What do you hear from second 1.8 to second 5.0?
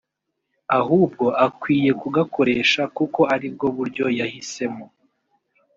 kugakoresha kuko aribwo buryo yahisemo”